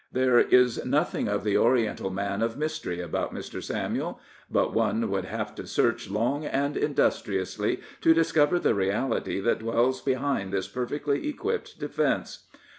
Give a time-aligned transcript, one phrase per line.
[0.11, 3.61] There is nothing of the Oriental man of mystery about Mr.
[3.61, 9.59] Samuel; but one would have to search long and industriously to discover the reality that
[9.59, 12.47] dwells behind this perfectly equipped defence.